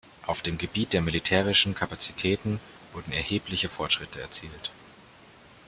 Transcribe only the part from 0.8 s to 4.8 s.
der militärischen Kapazitäten wurden erhebliche Fortschritte erzielt.